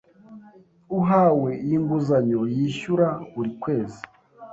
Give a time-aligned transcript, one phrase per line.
[0.99, 4.01] Uhawe iyi nguzanyo yishyura buri kwezi